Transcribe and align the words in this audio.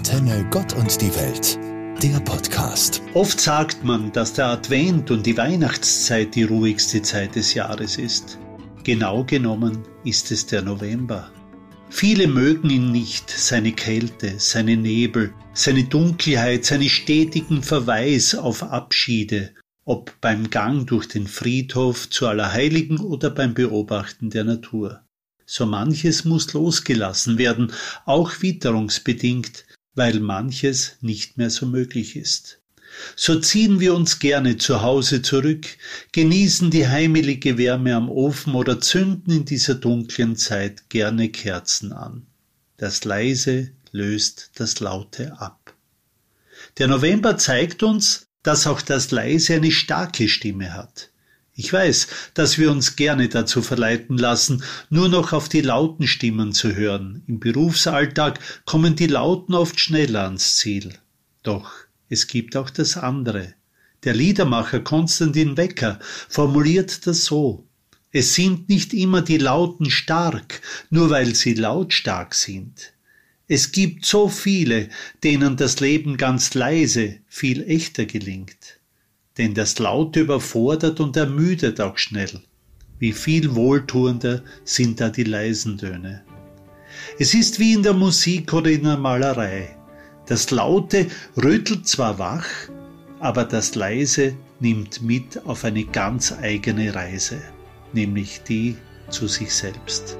Antenne 0.00 0.46
Gott 0.50 0.72
und 0.76 0.98
die 1.02 1.14
Welt, 1.14 1.58
der 2.02 2.20
Podcast. 2.20 3.02
Oft 3.12 3.38
sagt 3.38 3.84
man, 3.84 4.10
dass 4.12 4.32
der 4.32 4.46
Advent 4.46 5.10
und 5.10 5.26
die 5.26 5.36
Weihnachtszeit 5.36 6.34
die 6.34 6.44
ruhigste 6.44 7.02
Zeit 7.02 7.36
des 7.36 7.52
Jahres 7.52 7.98
ist. 7.98 8.38
Genau 8.82 9.24
genommen 9.24 9.82
ist 10.02 10.30
es 10.30 10.46
der 10.46 10.62
November. 10.62 11.30
Viele 11.90 12.28
mögen 12.28 12.70
ihn 12.70 12.90
nicht, 12.90 13.28
seine 13.28 13.72
Kälte, 13.72 14.36
seine 14.38 14.78
Nebel, 14.78 15.34
seine 15.52 15.84
Dunkelheit, 15.84 16.64
seine 16.64 16.88
stetigen 16.88 17.62
Verweis 17.62 18.34
auf 18.34 18.62
Abschiede, 18.62 19.50
ob 19.84 20.18
beim 20.22 20.48
Gang 20.48 20.86
durch 20.86 21.08
den 21.08 21.26
Friedhof 21.26 22.08
zu 22.08 22.26
Allerheiligen 22.26 23.00
oder 23.00 23.28
beim 23.28 23.52
Beobachten 23.52 24.30
der 24.30 24.44
Natur. 24.44 25.02
So 25.44 25.66
manches 25.66 26.24
muss 26.24 26.54
losgelassen 26.54 27.36
werden, 27.36 27.72
auch 28.06 28.40
witterungsbedingt, 28.40 29.66
weil 29.94 30.20
manches 30.20 30.96
nicht 31.00 31.36
mehr 31.36 31.50
so 31.50 31.66
möglich 31.66 32.16
ist. 32.16 32.60
So 33.16 33.38
ziehen 33.38 33.80
wir 33.80 33.94
uns 33.94 34.18
gerne 34.18 34.58
zu 34.58 34.82
Hause 34.82 35.22
zurück, 35.22 35.66
genießen 36.12 36.70
die 36.70 36.88
heimelige 36.88 37.56
Wärme 37.56 37.94
am 37.94 38.10
Ofen 38.10 38.54
oder 38.54 38.80
zünden 38.80 39.32
in 39.32 39.44
dieser 39.44 39.74
dunklen 39.74 40.36
Zeit 40.36 40.88
gerne 40.90 41.28
Kerzen 41.28 41.92
an. 41.92 42.26
Das 42.76 43.04
Leise 43.04 43.70
löst 43.92 44.50
das 44.54 44.80
Laute 44.80 45.38
ab. 45.40 45.74
Der 46.78 46.88
November 46.88 47.38
zeigt 47.38 47.82
uns, 47.82 48.26
dass 48.42 48.66
auch 48.66 48.80
das 48.80 49.10
Leise 49.10 49.54
eine 49.54 49.70
starke 49.70 50.28
Stimme 50.28 50.74
hat. 50.74 51.10
Ich 51.62 51.74
weiß, 51.74 52.06
dass 52.32 52.56
wir 52.56 52.70
uns 52.70 52.96
gerne 52.96 53.28
dazu 53.28 53.60
verleiten 53.60 54.16
lassen, 54.16 54.64
nur 54.88 55.10
noch 55.10 55.34
auf 55.34 55.50
die 55.50 55.60
lauten 55.60 56.06
Stimmen 56.06 56.52
zu 56.54 56.74
hören. 56.74 57.22
Im 57.26 57.38
Berufsalltag 57.38 58.40
kommen 58.64 58.96
die 58.96 59.08
Lauten 59.08 59.54
oft 59.54 59.78
schneller 59.78 60.22
ans 60.22 60.56
Ziel. 60.56 60.94
Doch 61.42 61.70
es 62.08 62.28
gibt 62.28 62.56
auch 62.56 62.70
das 62.70 62.96
andere. 62.96 63.52
Der 64.04 64.14
Liedermacher 64.14 64.80
Konstantin 64.80 65.58
Wecker 65.58 65.98
formuliert 66.30 67.06
das 67.06 67.26
so. 67.26 67.68
Es 68.10 68.32
sind 68.32 68.70
nicht 68.70 68.94
immer 68.94 69.20
die 69.20 69.36
Lauten 69.36 69.90
stark, 69.90 70.62
nur 70.88 71.10
weil 71.10 71.34
sie 71.34 71.52
lautstark 71.52 72.34
sind. 72.34 72.94
Es 73.48 73.70
gibt 73.70 74.06
so 74.06 74.30
viele, 74.30 74.88
denen 75.22 75.58
das 75.58 75.78
Leben 75.78 76.16
ganz 76.16 76.54
leise 76.54 77.18
viel 77.28 77.62
echter 77.68 78.06
gelingt 78.06 78.79
denn 79.40 79.54
das 79.54 79.78
Laute 79.78 80.20
überfordert 80.20 81.00
und 81.00 81.16
ermüdet 81.16 81.80
auch 81.80 81.96
schnell. 81.96 82.42
Wie 82.98 83.12
viel 83.12 83.54
wohltuender 83.54 84.42
sind 84.64 85.00
da 85.00 85.08
die 85.08 85.24
leisen 85.24 85.78
Töne. 85.78 86.22
Es 87.18 87.32
ist 87.32 87.58
wie 87.58 87.72
in 87.72 87.82
der 87.82 87.94
Musik 87.94 88.52
oder 88.52 88.70
in 88.70 88.82
der 88.82 88.98
Malerei. 88.98 89.74
Das 90.26 90.50
Laute 90.50 91.06
rüttelt 91.42 91.88
zwar 91.88 92.18
wach, 92.18 92.44
aber 93.18 93.44
das 93.44 93.74
Leise 93.76 94.34
nimmt 94.60 95.00
mit 95.00 95.42
auf 95.46 95.64
eine 95.64 95.84
ganz 95.84 96.32
eigene 96.32 96.94
Reise, 96.94 97.40
nämlich 97.94 98.42
die 98.42 98.76
zu 99.08 99.26
sich 99.26 99.54
selbst. 99.54 100.18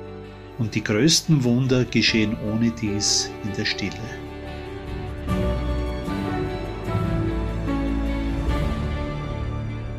Und 0.57 0.75
die 0.75 0.83
größten 0.83 1.45
Wunder 1.45 1.85
geschehen 1.85 2.39
ohne 2.51 2.71
dies 2.71 3.31
in 3.45 3.53
der 3.53 3.67
Stille. 3.67 4.20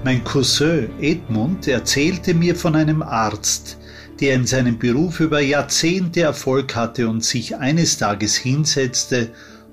Mein 0.04 0.24
Cousin 0.24 0.90
Edmund 1.00 1.68
erzählte 1.68 2.34
mir 2.34 2.56
von 2.56 2.76
einem 2.76 3.04
Arzt, 3.04 3.78
der 4.20 4.34
in 4.34 4.48
seinem 4.48 4.80
Beruf 4.80 5.20
über 5.20 5.40
Jahrzehnte 5.42 6.22
Erfolg 6.22 6.76
hatte 6.76 7.08
und 7.08 7.24
sich 7.24 7.56
eines 7.56 8.00
Tages 8.00 8.36
hinsetzte 8.36 9.30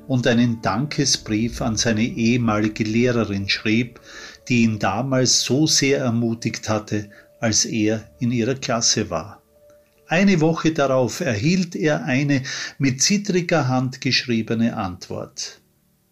und 0.06 0.26
einen 0.26 0.60
Dankesbrief 0.60 1.62
an 1.62 1.78
seine 1.78 2.02
ehemalige 2.04 2.84
Lehrerin 2.84 3.48
schrieb, 3.48 4.00
die 4.50 4.64
ihn 4.64 4.78
damals 4.78 5.40
so 5.40 5.66
sehr 5.66 6.00
ermutigt 6.00 6.68
hatte, 6.68 7.08
als 7.40 7.64
er 7.64 8.10
in 8.18 8.30
ihrer 8.30 8.56
Klasse 8.56 9.08
war. 9.08 9.42
Eine 10.08 10.42
Woche 10.42 10.72
darauf 10.72 11.20
erhielt 11.20 11.74
er 11.74 12.04
eine 12.04 12.42
mit 12.76 13.00
zittriger 13.00 13.68
Hand 13.68 14.02
geschriebene 14.02 14.76
Antwort. 14.76 15.62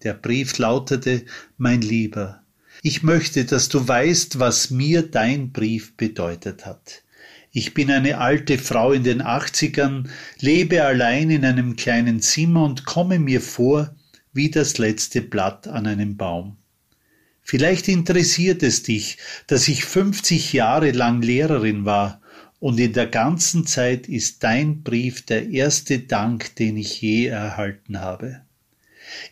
Der 0.04 0.14
Brief 0.14 0.56
lautete 0.56 1.22
Mein 1.58 1.82
Lieber, 1.82 2.45
ich 2.82 3.02
möchte, 3.02 3.44
dass 3.44 3.68
du 3.68 3.86
weißt, 3.86 4.38
was 4.38 4.70
mir 4.70 5.02
dein 5.02 5.52
Brief 5.52 5.96
bedeutet 5.96 6.66
hat. 6.66 7.02
Ich 7.52 7.72
bin 7.72 7.90
eine 7.90 8.18
alte 8.18 8.58
Frau 8.58 8.92
in 8.92 9.02
den 9.02 9.22
Achtzigern, 9.22 10.10
lebe 10.40 10.84
allein 10.84 11.30
in 11.30 11.44
einem 11.44 11.76
kleinen 11.76 12.20
Zimmer 12.20 12.64
und 12.64 12.84
komme 12.84 13.18
mir 13.18 13.40
vor 13.40 13.94
wie 14.32 14.50
das 14.50 14.76
letzte 14.76 15.22
Blatt 15.22 15.66
an 15.66 15.86
einem 15.86 16.16
Baum. 16.16 16.58
Vielleicht 17.42 17.88
interessiert 17.88 18.62
es 18.62 18.82
dich, 18.82 19.18
dass 19.46 19.68
ich 19.68 19.84
50 19.84 20.52
Jahre 20.52 20.90
lang 20.90 21.22
Lehrerin 21.22 21.84
war 21.84 22.20
und 22.58 22.80
in 22.80 22.92
der 22.92 23.06
ganzen 23.06 23.66
Zeit 23.66 24.08
ist 24.08 24.42
dein 24.42 24.82
Brief 24.82 25.24
der 25.24 25.48
erste 25.48 26.00
Dank, 26.00 26.56
den 26.56 26.76
ich 26.76 27.00
je 27.00 27.26
erhalten 27.26 28.00
habe. 28.00 28.42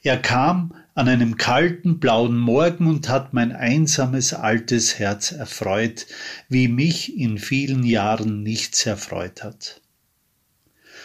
Er 0.02 0.18
kam 0.18 0.74
an 0.94 1.08
einem 1.08 1.36
kalten 1.36 1.98
blauen 1.98 2.38
Morgen 2.38 2.86
und 2.86 3.08
hat 3.08 3.34
mein 3.34 3.52
einsames 3.52 4.32
altes 4.32 4.98
Herz 4.98 5.32
erfreut, 5.32 6.06
wie 6.48 6.68
mich 6.68 7.16
in 7.16 7.38
vielen 7.38 7.82
Jahren 7.82 8.42
nichts 8.42 8.86
erfreut 8.86 9.42
hat. 9.42 9.80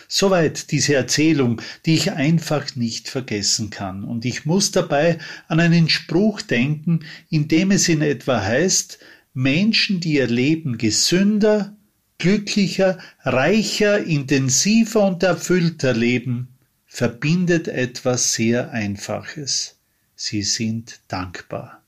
Soweit 0.07 0.71
diese 0.71 0.95
Erzählung, 0.95 1.61
die 1.85 1.93
ich 1.93 2.11
einfach 2.11 2.75
nicht 2.75 3.09
vergessen 3.09 3.69
kann, 3.69 4.03
und 4.03 4.25
ich 4.25 4.45
muss 4.45 4.71
dabei 4.71 5.19
an 5.47 5.59
einen 5.59 5.87
Spruch 5.87 6.41
denken, 6.41 7.01
in 7.29 7.47
dem 7.47 7.71
es 7.71 7.89
in 7.89 8.01
etwa 8.01 8.41
heißt, 8.41 8.99
Menschen, 9.33 9.99
die 9.99 10.13
ihr 10.13 10.27
Leben 10.27 10.77
gesünder, 10.79 11.75
glücklicher, 12.17 12.97
reicher, 13.21 14.03
intensiver 14.03 15.05
und 15.05 15.21
erfüllter 15.23 15.93
leben, 15.93 16.58
verbindet 16.89 17.67
etwas 17.67 18.33
sehr 18.33 18.71
Einfaches. 18.71 19.77
Sie 20.15 20.41
sind 20.41 20.99
dankbar. 21.07 21.81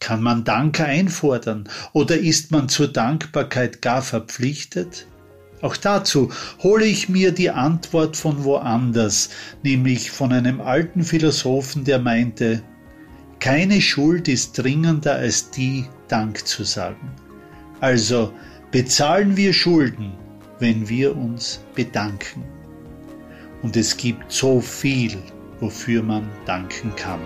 Kann 0.00 0.22
man 0.22 0.44
Dank 0.44 0.80
einfordern 0.80 1.68
oder 1.92 2.18
ist 2.18 2.50
man 2.50 2.68
zur 2.68 2.88
Dankbarkeit 2.88 3.80
gar 3.80 4.02
verpflichtet? 4.02 5.06
Auch 5.62 5.76
dazu 5.76 6.30
hole 6.58 6.84
ich 6.84 7.08
mir 7.08 7.32
die 7.32 7.50
Antwort 7.50 8.16
von 8.16 8.44
woanders, 8.44 9.30
nämlich 9.62 10.10
von 10.10 10.32
einem 10.32 10.60
alten 10.60 11.02
Philosophen, 11.02 11.84
der 11.84 11.98
meinte, 11.98 12.62
keine 13.40 13.80
Schuld 13.80 14.28
ist 14.28 14.52
dringender 14.52 15.14
als 15.14 15.50
die, 15.50 15.86
Dank 16.08 16.46
zu 16.46 16.64
sagen. 16.64 17.12
Also 17.80 18.32
bezahlen 18.70 19.36
wir 19.36 19.52
Schulden, 19.52 20.12
wenn 20.58 20.88
wir 20.88 21.16
uns 21.16 21.60
bedanken. 21.74 22.57
Und 23.62 23.76
es 23.76 23.96
gibt 23.96 24.30
so 24.30 24.60
viel, 24.60 25.18
wofür 25.60 26.02
man 26.02 26.28
danken 26.46 26.94
kann. 26.94 27.20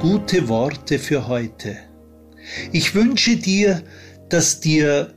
Gute 0.00 0.48
Worte 0.48 0.98
für 0.98 1.28
heute. 1.28 1.76
Ich 2.72 2.94
wünsche 2.94 3.36
dir, 3.36 3.82
dass 4.28 4.60
dir 4.60 5.14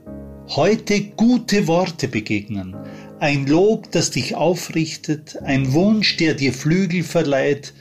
heute 0.48 1.00
gute 1.16 1.66
Worte 1.66 2.06
begegnen, 2.06 2.76
ein 3.18 3.46
Lob, 3.46 3.90
das 3.92 4.10
dich 4.10 4.34
aufrichtet, 4.34 5.40
ein 5.42 5.72
Wunsch, 5.72 6.16
der 6.16 6.34
dir 6.34 6.52
Flügel 6.52 7.02
verleiht, 7.02 7.72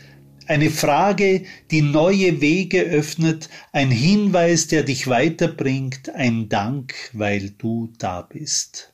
eine 0.48 0.70
Frage, 0.70 1.44
die 1.72 1.82
neue 1.82 2.40
Wege 2.40 2.82
öffnet, 2.82 3.50
ein 3.72 3.92
Hinweis, 3.92 4.68
der 4.68 4.84
dich 4.84 5.08
weiterbringt, 5.08 6.10
ein 6.10 6.50
Dank, 6.50 6.94
weil 7.14 7.50
du 7.50 7.92
da 7.98 8.22
bist. 8.22 8.94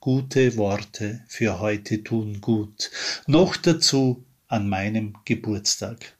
Gute 0.00 0.56
Worte 0.56 1.22
für 1.28 1.60
heute 1.60 2.02
tun 2.02 2.40
gut, 2.40 2.90
noch 3.26 3.56
dazu 3.56 4.24
an 4.48 4.68
meinem 4.68 5.14
Geburtstag. 5.24 6.16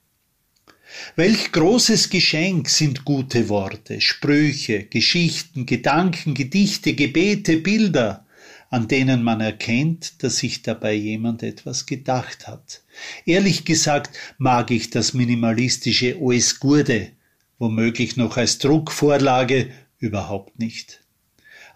Welch 1.15 1.51
großes 1.51 2.09
Geschenk 2.09 2.69
sind 2.69 3.05
gute 3.05 3.49
Worte, 3.49 3.99
Sprüche, 4.01 4.85
Geschichten, 4.85 5.65
Gedanken, 5.65 6.33
Gedichte, 6.33 6.93
Gebete, 6.93 7.57
Bilder 7.57 8.24
an 8.69 8.87
denen 8.87 9.23
man 9.23 9.41
erkennt, 9.41 10.23
dass 10.23 10.37
sich 10.37 10.61
dabei 10.61 10.93
jemand 10.93 11.43
etwas 11.43 11.85
gedacht 11.85 12.47
hat. 12.47 12.81
Ehrlich 13.25 13.65
gesagt 13.65 14.17
mag 14.37 14.71
ich 14.71 14.89
das 14.89 15.13
minimalistische 15.13 16.19
OS 16.19 16.59
Gurde, 16.59 17.11
womöglich 17.59 18.17
noch 18.17 18.37
als 18.37 18.57
Druckvorlage, 18.57 19.71
überhaupt 19.99 20.59
nicht. 20.59 21.01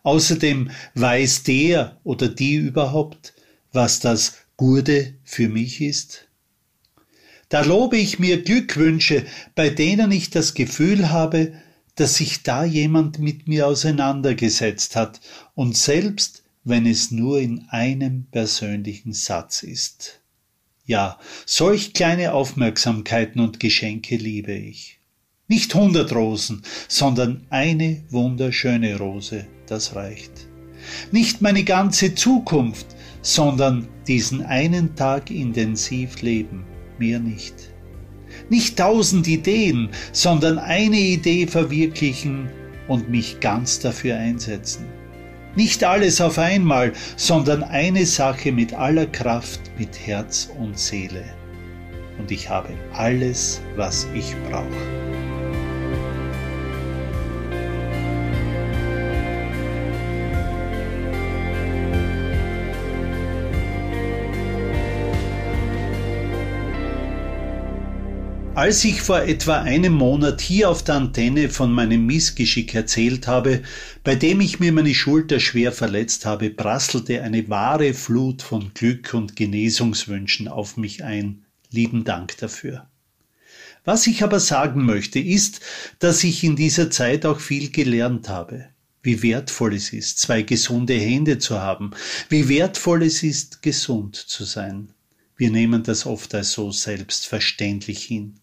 Außerdem 0.04 0.72
weiß 0.96 1.44
der 1.44 2.00
oder 2.04 2.28
die 2.28 2.56
überhaupt, 2.56 3.34
was 3.72 4.00
das 4.00 4.38
Gurde 4.58 5.14
für 5.24 5.50
mich 5.50 5.82
ist? 5.82 6.28
Da 7.50 7.62
lobe 7.62 7.98
ich 7.98 8.20
mir 8.20 8.44
Glückwünsche, 8.44 9.26
bei 9.56 9.70
denen 9.70 10.12
ich 10.12 10.30
das 10.30 10.54
Gefühl 10.54 11.10
habe, 11.10 11.54
dass 11.96 12.16
sich 12.16 12.44
da 12.44 12.64
jemand 12.64 13.20
mit 13.20 13.48
mir 13.48 13.68
auseinandergesetzt 13.68 14.96
hat 14.96 15.20
und 15.56 15.76
selbst 15.76 16.44
wenn 16.64 16.86
es 16.86 17.12
nur 17.12 17.40
in 17.40 17.66
einem 17.70 18.26
persönlichen 18.32 19.14
Satz 19.14 19.64
ist. 19.64 20.22
Ja, 20.86 21.20
solch 21.46 21.94
kleine 21.94 22.34
Aufmerksamkeiten 22.34 23.40
und 23.40 23.60
Geschenke 23.60 24.16
liebe 24.16 24.54
ich. 24.54 25.00
Nicht 25.48 25.74
hundert 25.74 26.14
Rosen, 26.14 26.64
sondern 26.88 27.46
eine 27.50 28.04
wunderschöne 28.10 28.98
Rose, 28.98 29.48
das 29.68 29.96
reicht. 29.96 30.32
Nicht 31.12 31.42
meine 31.42 31.64
ganze 31.64 32.16
Zukunft, 32.16 32.88
sondern 33.22 33.88
diesen 34.08 34.44
einen 34.44 34.96
Tag 34.96 35.32
intensiv 35.32 36.22
leben, 36.22 36.66
mehr 36.98 37.20
nicht. 37.20 37.56
Nicht 38.50 38.78
tausend 38.78 39.28
Ideen, 39.28 39.90
sondern 40.12 40.58
eine 40.60 41.00
Idee 41.00 41.48
verwirklichen 41.48 42.50
und 42.88 43.10
mich 43.10 43.40
ganz 43.40 43.80
dafür 43.80 44.18
einsetzen. 44.18 44.99
Nicht 45.56 45.84
alles 45.84 46.22
auf 46.22 46.38
einmal, 46.38 46.94
sondern 47.16 47.64
eine 47.64 48.06
Sache 48.06 48.52
mit 48.52 48.74
aller 48.74 49.08
Kraft, 49.08 49.60
mit 49.78 50.00
Herz 50.06 50.50
und 50.60 50.78
Seele. 50.78 51.24
Und 52.18 52.32
ich 52.32 52.50
habe 52.50 52.70
alles, 52.94 53.62
was 53.76 54.08
ich 54.14 54.36
brauche. 54.50 55.09
Als 68.60 68.84
ich 68.84 69.02
vor 69.02 69.22
etwa 69.22 69.62
einem 69.62 69.94
Monat 69.94 70.42
hier 70.42 70.70
auf 70.70 70.84
der 70.84 70.96
Antenne 70.96 71.48
von 71.48 71.72
meinem 71.72 72.06
Missgeschick 72.06 72.76
erzählt 72.76 73.26
habe, 73.26 73.64
bei 74.04 74.16
dem 74.16 74.42
ich 74.42 74.60
mir 74.60 74.74
meine 74.74 74.94
Schulter 74.94 75.40
schwer 75.40 75.72
verletzt 75.72 76.26
habe, 76.26 76.50
prasselte 76.50 77.24
eine 77.24 77.48
wahre 77.48 77.94
Flut 77.94 78.42
von 78.42 78.74
Glück 78.74 79.14
und 79.14 79.38
Genesungswünschen 79.38 80.50
auf 80.50 80.76
mich 80.76 81.06
ein. 81.06 81.46
Lieben 81.72 82.04
Dank 82.04 82.36
dafür. 82.40 82.90
Was 83.86 84.08
ich 84.08 84.24
aber 84.24 84.42
sagen 84.42 84.86
möchte, 84.86 85.20
ist, 85.20 85.62
dass 86.00 86.26
ich 86.26 86.44
in 86.44 86.58
dieser 86.58 86.92
Zeit 86.92 87.26
auch 87.26 87.40
viel 87.40 87.72
gelernt 87.72 88.28
habe. 88.28 88.66
Wie 89.02 89.24
wertvoll 89.24 89.74
es 89.74 89.94
ist, 89.94 90.20
zwei 90.20 90.42
gesunde 90.42 90.96
Hände 90.96 91.38
zu 91.40 91.62
haben, 91.62 91.92
wie 92.28 92.50
wertvoll 92.50 93.04
es 93.04 93.24
ist, 93.24 93.62
gesund 93.62 94.18
zu 94.18 94.44
sein. 94.44 94.90
Wir 95.38 95.50
nehmen 95.50 95.82
das 95.84 96.06
oft 96.06 96.36
als 96.36 96.52
so 96.52 96.72
selbstverständlich 96.72 98.04
hin. 98.04 98.36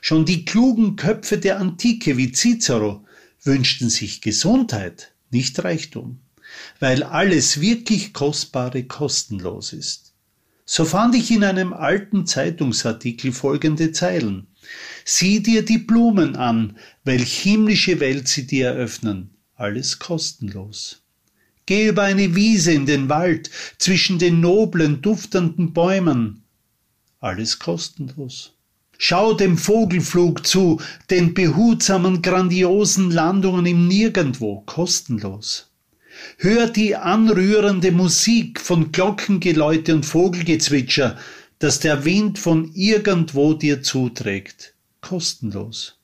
Schon 0.00 0.24
die 0.24 0.44
klugen 0.44 0.96
Köpfe 0.96 1.38
der 1.38 1.60
Antike 1.60 2.16
wie 2.16 2.32
Cicero 2.32 3.04
wünschten 3.42 3.90
sich 3.90 4.20
Gesundheit, 4.20 5.12
nicht 5.30 5.62
Reichtum, 5.62 6.18
weil 6.80 7.02
alles 7.02 7.60
wirklich 7.60 8.12
Kostbare 8.12 8.84
kostenlos 8.84 9.72
ist. 9.72 10.12
So 10.64 10.84
fand 10.84 11.14
ich 11.14 11.30
in 11.30 11.44
einem 11.44 11.72
alten 11.72 12.26
Zeitungsartikel 12.26 13.30
folgende 13.32 13.92
Zeilen. 13.92 14.48
Sieh 15.04 15.40
dir 15.40 15.64
die 15.64 15.78
Blumen 15.78 16.34
an, 16.34 16.76
welch 17.04 17.38
himmlische 17.38 18.00
Welt 18.00 18.26
sie 18.26 18.48
dir 18.48 18.66
eröffnen, 18.68 19.30
alles 19.54 20.00
kostenlos. 20.00 21.02
Geh 21.66 21.88
über 21.88 22.02
eine 22.02 22.34
Wiese 22.34 22.72
in 22.72 22.86
den 22.86 23.08
Wald 23.08 23.50
zwischen 23.78 24.18
den 24.18 24.40
noblen, 24.40 25.02
duftenden 25.02 25.72
Bäumen, 25.72 26.42
alles 27.20 27.60
kostenlos. 27.60 28.55
Schau 28.98 29.34
dem 29.34 29.58
Vogelflug 29.58 30.46
zu, 30.46 30.80
den 31.10 31.34
behutsamen, 31.34 32.22
grandiosen 32.22 33.10
Landungen 33.10 33.66
im 33.66 33.88
Nirgendwo, 33.88 34.62
kostenlos. 34.66 35.70
Hör 36.38 36.66
die 36.66 36.96
anrührende 36.96 37.92
Musik 37.92 38.60
von 38.60 38.90
Glockengeläute 38.90 39.94
und 39.94 40.06
Vogelgezwitscher, 40.06 41.18
das 41.58 41.80
der 41.80 42.04
Wind 42.04 42.38
von 42.38 42.70
irgendwo 42.74 43.52
dir 43.52 43.82
zuträgt, 43.82 44.74
kostenlos. 45.00 45.98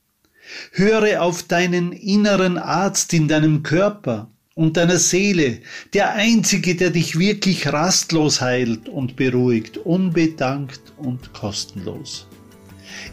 Höre 0.72 1.22
auf 1.22 1.42
deinen 1.44 1.92
inneren 1.92 2.58
Arzt 2.58 3.14
in 3.14 3.28
deinem 3.28 3.62
Körper 3.62 4.30
und 4.54 4.76
deiner 4.76 4.98
Seele, 4.98 5.60
der 5.94 6.14
einzige, 6.14 6.74
der 6.74 6.90
dich 6.90 7.18
wirklich 7.18 7.72
rastlos 7.72 8.40
heilt 8.40 8.88
und 8.88 9.16
beruhigt, 9.16 9.78
unbedankt 9.78 10.92
und 10.98 11.32
kostenlos. 11.32 12.26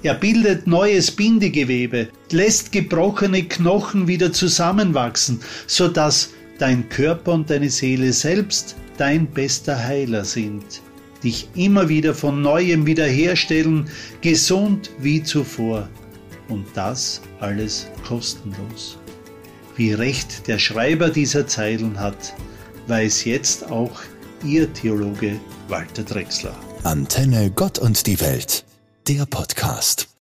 Er 0.03 0.13
bildet 0.13 0.68
neues 0.68 1.12
Bindegewebe, 1.12 2.07
lässt 2.31 2.71
gebrochene 2.71 3.44
Knochen 3.44 4.07
wieder 4.07 4.31
zusammenwachsen, 4.31 5.39
so 5.68 5.88
dass 5.88 6.30
dein 6.57 6.88
Körper 6.89 7.33
und 7.33 7.50
deine 7.50 7.69
Seele 7.69 8.13
selbst 8.13 8.75
dein 8.97 9.27
bester 9.27 9.81
Heiler 9.81 10.25
sind, 10.25 10.81
dich 11.24 11.47
immer 11.56 11.89
wieder 11.89 12.13
von 12.13 12.41
neuem 12.41 12.86
wiederherstellen, 12.86 13.89
gesund 14.21 14.91
wie 15.00 15.24
zuvor. 15.24 15.88
Und 16.50 16.65
das 16.74 17.21
alles 17.39 17.88
kostenlos. 18.06 18.97
Wie 19.75 19.94
recht 19.94 20.47
der 20.47 20.59
Schreiber 20.59 21.09
dieser 21.09 21.47
Zeilen 21.47 22.00
hat, 22.00 22.33
weiß 22.88 23.24
jetzt 23.25 23.69
auch 23.71 24.01
Ihr 24.44 24.71
Theologe 24.74 25.39
Walter 25.68 26.03
Drexler. 26.03 26.56
Antenne 26.83 27.51
Gott 27.51 27.77
und 27.80 28.07
die 28.07 28.19
Welt 28.19 28.65
der 29.09 29.25
Podcast. 29.25 30.09